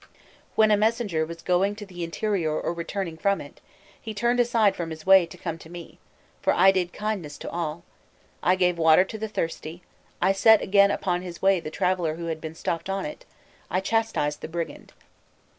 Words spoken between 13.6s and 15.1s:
I chastised the brigand.